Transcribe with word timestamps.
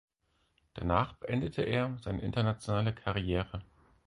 Danach 0.73 1.13
beendete 1.17 1.61
er 1.61 1.95
seine 2.01 2.21
internationale 2.23 2.91
Karriere. 2.91 3.61